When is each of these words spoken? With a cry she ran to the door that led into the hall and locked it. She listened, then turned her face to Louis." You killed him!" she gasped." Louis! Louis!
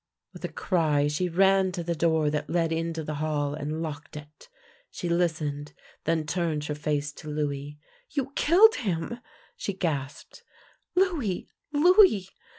With 0.33 0.43
a 0.43 0.47
cry 0.51 1.07
she 1.07 1.29
ran 1.29 1.71
to 1.73 1.83
the 1.83 1.93
door 1.93 2.31
that 2.31 2.49
led 2.49 2.71
into 2.71 3.03
the 3.03 3.13
hall 3.21 3.53
and 3.53 3.83
locked 3.83 4.17
it. 4.17 4.49
She 4.89 5.07
listened, 5.07 5.73
then 6.05 6.25
turned 6.25 6.63
her 6.63 6.73
face 6.73 7.11
to 7.13 7.29
Louis." 7.29 7.77
You 8.15 8.31
killed 8.35 8.73
him!" 8.77 9.19
she 9.55 9.73
gasped." 9.73 10.41
Louis! 10.95 11.47
Louis! 11.71 12.29